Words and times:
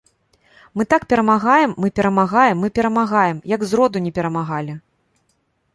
Мы 0.77 0.85
так 0.93 1.03
перамагаем, 1.11 1.75
мы 1.81 1.91
перамагаем, 1.97 2.55
мы 2.65 2.71
перамагаем, 2.79 3.37
як 3.55 3.69
зроду 3.73 3.97
не 4.09 4.15
перамагалі. 4.19 4.73